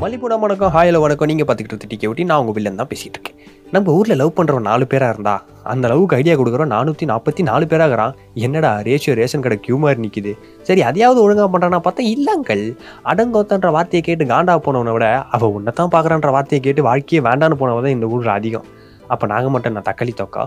[0.00, 1.28] மல்லிப்பூனா வணக்கம் ஹாயில் வணக்கம்.
[1.30, 3.36] நீங்கள் பார்த்துக்கிட்டு டிக்கே ஒட்டி நான் உங்கள் வில்லன் தான் பேசிகிட்டு இருக்கேன்.
[3.74, 5.34] நம்ம ஊரில் லவ் பண்ணுறவன் நாலு பேராக இருந்தா
[5.72, 8.12] அந்த லவ்வுக்கு ஐடியா கொடுக்குறோம் நானூற்றி நாற்பத்தி நாலு பேராகிறான்
[8.46, 10.32] என்னடா ரேஷியோ ரேஷன் கடை கியூ மாதிரி நிற்கிது
[10.68, 12.64] சரி அதையாவது ஒழுங்காக பண்ணுறான்னா பார்த்தா இல்லங்கள்
[13.12, 17.86] அடங்கோத்தன்ற வார்த்தையை கேட்டு காண்டா போனவனை விட அவள் உன்னை தான் பார்க்குறான்ற வார்த்தையை கேட்டு வாழ்க்கையே வேண்டான்னு போனவன்
[17.86, 18.66] தான் இந்த ஊரில் அதிகம்.
[19.08, 20.42] அப்போ நாங்கள் மட்டும் நான் தக்காளி தொக்கா?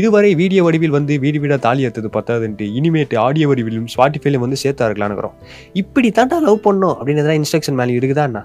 [0.00, 4.88] இதுவரை வீடியோ வடிவில் வந்து வீடு வீடாக தாலி எடுத்தது பத்தாதுன்ட்டு இனிமேட்டு ஆடியோ வடிவிலும் ஸ்பாட்டிஃபைலையும் வந்து சேர்த்தா
[4.88, 5.36] இருக்கலாம்னுக்குறோம்
[5.82, 8.42] இப்படி தாண்டா லவ் பண்ணோம் அப்படின்னு இன்ஸ்ட்ரக்ஷன் மேலே இருக்குதாண்ணா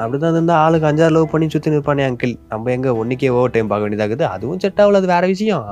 [0.00, 3.70] அப்படி தான் இருந்தால் ஆளுக்கு அஞ்சாறு லவ் பண்ணி சுற்றி நிற்பானே அங்கிள் நம்ம எங்கே ஒன்றுக்கே ஓவர் டைம்
[3.70, 4.24] பார்க்க வேண்டியதாகுது?
[4.34, 5.64] அதுவும் செட் ஆகல அது வேற விஷயம்.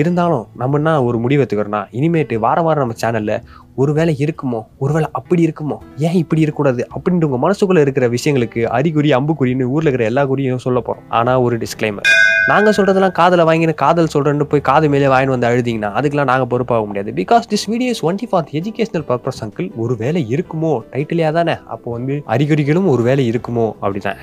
[0.00, 3.44] இருந்தாலும் நம்ம என்ன ஒரு முடிவு எடுத்துக்கிறோம்னா இனிமேட்டு வாரம் வாரம் நம்ம சேனலில்
[3.82, 4.60] ஒருவேளை இருக்குமோ?
[4.78, 5.76] ஒருவேளை அப்படி இருக்குமோ?
[6.06, 6.82] ஏன் இப்படி இருக்கக்கூடாது?
[6.94, 11.58] அப்படின்ட்டு உங்கள் மனசுக்குள்ளே இருக்கிற விஷயங்களுக்கு அறிகுறி அம்புக்குறின்னு ஊரில் இருக்கிற எல்லா குறியும் சொல்ல போகிறோம் ஆனால் ஒரு
[11.64, 12.10] டிஸ்க்ளைமர்
[12.50, 16.84] நாங்கள் சொல்கிறதெல்லாம் காதில் வாங்கின காதல் சொல்கிறேன்னு போய் காது மேலே வாங்கிட்டு வந்து அழுதிங்கன்னா அதுக்கெல்லாம் நாங்கள் பொறுப்பாக
[16.88, 17.10] முடியாது.
[17.20, 20.72] Because this videos only for educational purpose uncle ஒரு வேலை இருக்குமோ?
[20.92, 23.66] டைட்டிலே தானே அப்போ வந்து அறிகுறிகளும் ஒரு வேலை இருக்குமோ?
[23.84, 24.20] அப்படிதான்.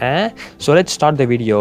[0.66, 1.60] So let start the video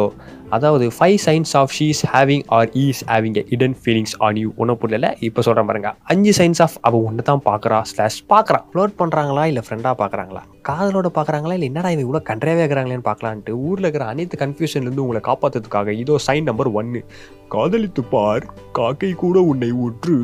[0.50, 4.80] அதாவது five signs of she's having or he's having a hidden feelings on you ஒன்றும்
[4.82, 5.08] புரியல.
[5.20, 5.90] இப்போ சொல்கிறேன் பாருங்க.
[6.12, 11.08] அஞ்சு சைன்ஸ் ஆஃப் அவள் ஒன்று தான் பார்க்குறா ஸ்லாஷ் பார்க்குறான் ஃப்ளோட் பண்ணுறாங்களா இல்லை ஃப்ரெண்டாக பார்க்குறாங்களா காதலோட
[11.18, 16.16] பார்க்குறாங்களா இல்லை என்னடா இவங்க இவ்வளோ கன்றாவே இருக்கிறாங்களேன்னு பார்க்கலான்ட்டு ஊரில் இருக்கிற அனைத்து கன்ஃபியூஷன்லேருந்து உங்களை காப்பாற்றுறதுக்காக இதோ
[16.26, 17.02] சைன் நம்பர் ஒன்று
[17.48, 20.16] காதலித்து பார் காக்கை கூட உன்னை உற்று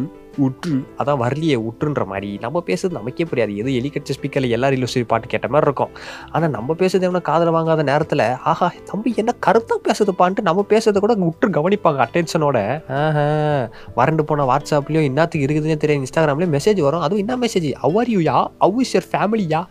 [0.45, 3.53] உற்று அதான் வரலையே உற்றுன்ற மாதிரி நம்ம பேசுறது நமக்கே புரியாது.
[3.63, 5.93] எது எலிகட்ச ஸ்பீக்கரில் எல்லாரும் இல்லுசரி பாட்டு கேட்ட மாதிரி இருக்கும்.
[6.35, 11.17] ஆனால் நம்ம பேசுறது எவனா காதல வாங்காத நேரத்தில் ஆஹா தம்பி என்ன கருத்தாக பேசுதுப்பான்ட்டு நம்ம பேசுறதை கூட
[11.31, 12.57] உற்று கவனிப்பாங்க அட்டென்ஷனோட
[13.99, 17.05] வறண்டு போன வாட்ஸ்அப்லேயும் என்னத்துக்கு இருக்குதுன்னே தெரியும் இன்ஸ்டாகிராம்லேயும் மெசேஜ் வரும்.
[17.07, 19.63] அதுவும் என்ன மெசேஜ் அவர் யூ யா அவு இஸ் யர் ஃபேமிலியா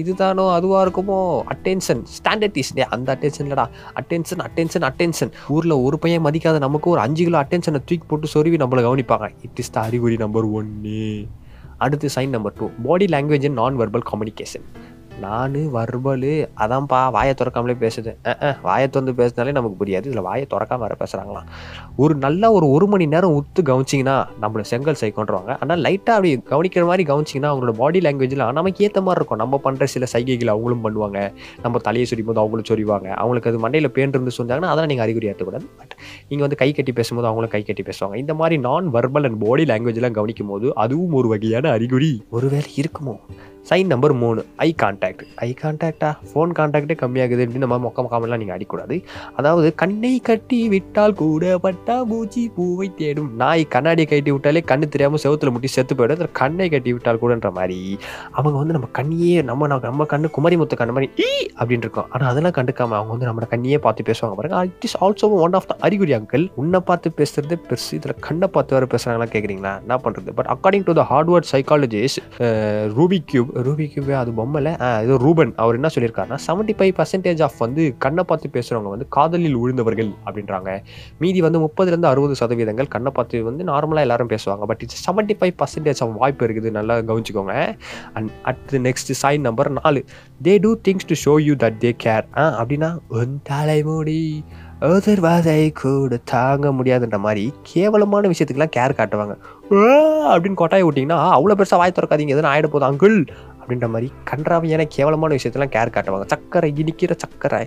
[0.00, 1.18] இதுதானோ அதுவாக இருக்குமோ?
[1.54, 3.66] அட்டென்ஷன் ஸ்டாண்டர்ட் இஸ் அந்த அட்டென்ஷன் இல்லடா.
[4.00, 8.58] அட்டென்ஷன் அட்டென்ஷன் அட்டென்ஷன் ஊரில் ஒரு பையன் மதிக்காத நமக்கு ஒரு அஞ்சு கிலோ அட்டென்ஷனை தூக்கி போட்டு சொருவி
[8.62, 9.28] நம்மளை கவனிப்பாங்க.
[9.46, 11.00] இட் இஸ் த அறிகுறி நம்பர் ஒன்று
[11.78, 14.64] அடுத்து sign number two body language and non verbal communication
[15.24, 16.32] non verbal
[16.64, 18.12] அதான்ப்பா வாயை திறக்காமலே பேசுது.
[18.66, 20.06] வாயை திறந்து பேசினாலே நமக்கு புரியாது.
[20.10, 21.48] இதில் வாயை திறக்காம வேறு பேசுகிறாங்களாம்
[22.02, 26.84] ஒரு நல்ல ஒரு ஒரு மணி நேரம் உத்து கவனிச்சிங்கன்னா நம்மளை செங்கல் சைக்கோன்றவாங்க ஆனால் லைட்டாக அப்படி கவனிக்கிற
[26.90, 29.40] மாதிரி கவனிச்சிங்கன்னா அவங்களோட பாடி லாங்குவேஜில் நமக்கு ஏற்ற மாதிரி இருக்கும்.
[29.42, 31.18] நம்ம பண்ணுற சில சைகைகள் அவங்களும் பண்ணுவாங்க.
[31.64, 33.08] நம்ம தலையை சொரியும் போது அவங்களும் சொரிவாங்க.
[33.22, 35.66] அவங்களுக்கு அது மண்டையில் பேன் இருந்து சொன்னாங்கன்னா அதெல்லாம் நீங்கள் அறிகுறி ஏற்றக்கூடாது.
[35.80, 35.94] பட்
[36.28, 38.16] நீங்கள் வந்து கை கட்டி பேசும்போது அவங்களும் கை கட்டி பேசுவாங்க.
[38.24, 42.12] இந்த மாதிரி நான் வர்பல் அண்ட் பாடி லாங்குவேஜ்லாம் கவனிக்கும் போது அதுவும் ஒரு வகையான அறிகுறி.
[42.36, 43.16] ஒருவேளை இருக்குமோ?
[43.68, 48.56] சைன் நம்பர் மூணு ஐ கான்டாக்ட் ஐ கான்டாக்டா ஃபோன் கான்டாக்டே கம்மியாகுது அப்படின்னு நம்ம மொக்க மொக்காமெல்லாம் நீங்கள்
[48.56, 48.96] அடிக்கூடாது
[49.36, 53.30] அதாவது கண்ணை கட்டி விட்டால் கூட பட்டா பூச்சி பூவை தேடும்.
[53.36, 56.10] நாய் கண்ணாடியை கட்டி விட்டாலே கண்ணு தெரியாமல் செவத்தில் முட்டி செத்து போயிடும்.
[56.10, 57.78] அதில் கண்ணை கட்டி விட்டால் கூடன்ற மாதிரி.
[58.30, 61.30] அவங்க வந்து நம்ம கண்ணியே நம்ம நம்ம- கண்ணு குமரி முத்த கண்ணு மாதிரி ஈ!
[61.58, 62.06] அப்படின்னு இருக்கோம்.
[62.10, 64.60] ஆனால் அதெல்லாம் கண்டுக்காம அவங்க வந்து நம்ம கண்ணியே பார்த்து பேசுவாங்க பாருங்க.
[64.64, 67.92] It is also one of the அறிகுறி அங்கிள் உன்னை பார்த்து பேசுறது பெருசு.
[67.92, 72.20] இதில் கண்ணை பார்த்து வேறு பேசுகிறாங்களா கேட்குறீங்களா என்ன பண்ணுறது but according to the Harvard psychologist
[72.98, 74.70] Rubik cube Rubik கியூபே அது பொம்மைல
[75.04, 75.52] இது ரூபன்.
[75.62, 80.70] அவர் என்ன சொல்லியிருக்காருன்னா செவன்ட்டி ஃபைவ் பர்சன்டேஜ் ஆஃப் வந்து கண்ணை பார்த்து பேசுகிறவங்க வந்து காதலில் விழுந்தவர்கள் அப்படின்றாங்க.
[81.22, 84.66] மீதி வந்து முப்பதுலேருந்து அறுபது சதவீதங்கள் கண்ணை பார்த்து வந்து நார்மலாக எல்லாரும் பேசுவாங்க.
[84.72, 86.70] But it's seventy five percentage of வாய்ப்பு இருக்குது.
[86.78, 87.56] நல்லா கவனிச்சிக்கோங்க.
[88.14, 90.02] And at next sign number நாலு.
[90.48, 94.20] They do things to show you that they care ah அப்படின்னா உன் தலைமுடி
[94.82, 99.34] எதிர்வாதை கூட தாங்க முடியாதுன்ற மாதிரி கேவலமான விஷயத்துக்கெல்லாம் கேர் காட்டுவாங்க.
[100.32, 102.34] அப்படின்னு கொட்டாய் விட்டிங்கன்னா அவ்வளோ பெருசாக வாய் திறக்காதீங்க.
[102.34, 103.18] எதுவும் ஆயிட போதும் அங்குள்
[103.62, 106.26] அப்படின்ற மாதிரி கன்றாவியான கேவலமான விஷயத்தெல்லாம் கேர் காட்டுவாங்க.
[106.34, 107.60] சக்கரை இனிக்கிற சக்கரை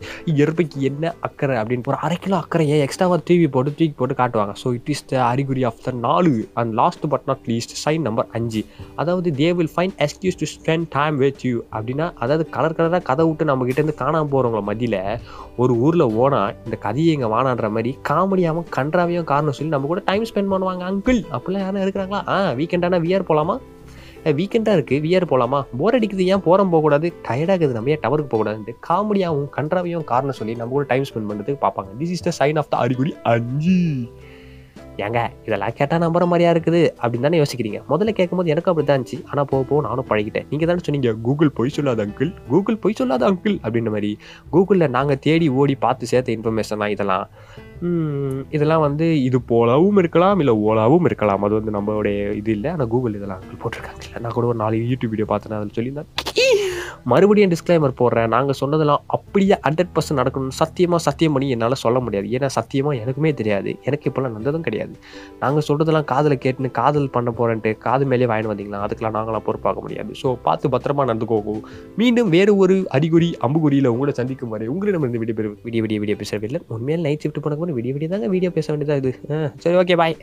[0.43, 4.55] எருமைக்கு என்ன அக்கறை அப்படின்னு ஒரு அரை கிலோ அக்கறையை எக்ஸ்ட்ராவாக தூவி போட்டு தூக்கி போட்டு காட்டுவாங்க.
[4.63, 6.33] ஸோ இட் இஸ் த அறிகுறி ஆஃப் த நாலு.
[6.61, 8.63] And last but not least sign number அஞ்சு.
[9.01, 13.25] அதாவது they will find excuse to spend time with you அப்படின்னா அதாவது கலர் கலராக கதை
[13.29, 14.99] விட்டு நம்ம கிட்டேருந்து காணாமல் போகிறவங்கள மதியில்
[15.63, 20.27] ஒரு ஊரில் ஓனா இந்த கதையை இங்கே வானான்ற மாதிரி காமெடியாகவும் கன்றாவையும் காரணம் சொல்லி நம்ம கூட டைம்
[20.31, 22.21] ஸ்பெண்ட் பண்ணுவாங்க அங்கிள் அப்படிலாம் யாரும் இருக்கிறாங்களா?
[22.33, 23.55] ஆ வீக்கெண்டானா வியர் போகலாமா
[24.37, 26.23] வீக்கெண்டாக இருக்குது வியர் போகலாமா போர் அடிக்குது.
[26.33, 27.07] ஏன் போகிறோம் போகக்கூடாது?
[27.27, 28.75] டயர்டாகுது நம்ம ஏன் டவருக்கு போகக்கூடாதுன்ட்டு.
[28.87, 31.91] காமெடியாகவும் கன்றாவையும் காரணம் சொல்லி நம்ம கூட டைம் ஸ்பெண்ட் பண்ணுறதுக்கு பார்ப்பாங்க.
[32.01, 33.77] This is the sign of the அறிகுறி அஞ்சு.
[35.05, 36.81] ஏங்க இதெல்லாம் கேட்டால் நம்புற மாதிரியா இருக்குது?
[37.01, 37.79] அப்படின்னு தானே யோசிக்கிறீங்க.
[37.91, 39.17] முதல்ல கேட்கும்போது எனக்கும் அப்படி தான் இருந்துச்சு.
[39.29, 40.45] ஆனால் போக போக நானும் பழகிட்டேன்.
[40.49, 44.11] நீங்கள் தானே சொன்னீங்க கூகுள் பொய் சொல்லாத அங்கிள் கூகுள் பொய் சொல்லாத அங்கிள் அப்படின்ற மாதிரி.
[44.53, 47.25] கூகுளில் நாங்கள் தேடி ஓடி பார்த்து சேர்த்த இன்ஃபர்மேஷன் தான் இதெல்லாம்.
[48.49, 51.43] இதெல்லாம் வந்து இது போலவும் இருக்கலாம் இல்லை ஓலாவும் இருக்கலாம்.
[51.43, 52.71] அது வந்து நம்மளுடைய இது இல்லை.
[52.71, 55.57] ஆனால் கூகுள் இதெல்லாம் அங்கிள் போட்டிருக்காங்கல்ல நான் கூட ஒரு நாலு யூடியூப் வீடியோ பார்த்தேன்.
[55.57, 56.11] அதில் சொல்லியிருந்தேன்.
[57.11, 58.29] மறுபடியும் டிஸ்க்ளைமர் போடுறேன்.
[58.35, 62.27] நாங்கள் சொன்னதெல்லாம் அப்படியே ஹண்ட்ரட் பர்சன்ட் நடக்கணும்னு சத்தியமாக சத்தியம் பண்ணி என்னால் சொல்ல முடியாது.
[62.35, 63.71] ஏன்னா சத்தியமாக எனக்குமே தெரியாது.
[63.89, 64.95] எனக்கு இப்போல்லாம் நடந்ததும் கிடையாது.
[65.43, 68.81] நாங்கள் சொல்கிறதெல்லாம் காதில் கேட்டுன்னு காதல் பண்ண போகிறேன்ட்டு காது மேலே வாங்கிட்டு வந்தீங்களா?
[68.87, 70.11] அதுக்கெல்லாம் நாங்களாம் பொறுப்பாக முடியாது.
[70.23, 71.55] ஸோ பார்த்து பத்திரமா நடந்துக்கோங்க.
[72.01, 76.19] மீண்டும் வேறு ஒரு அறிகுறி அம்புகுறியில் உங்களை சந்திக்கும் வரை உங்களிடம் இருந்து விடிய விடிய விடிய வீடியோ வீடியோ
[76.23, 79.13] பேச இல்லை உண்மையில நைட் ஷிஃப்ட் போனக்கு கூட வீடியோ வீடியோ தாங்க வீடியோ பேச வேண்டியதாக இது?
[79.65, 80.17] சரி ஓகே பாய்